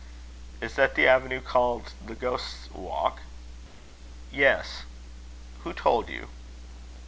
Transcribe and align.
"Is 0.61 0.73
that 0.77 0.95
the 0.95 1.07
avenue 1.07 1.41
called 1.41 1.93
the 2.03 2.15
Ghost's 2.15 2.71
Walk?" 2.71 3.19
"Yes. 4.31 4.81
Who 5.63 5.73
told 5.73 6.09
you?" 6.09 6.29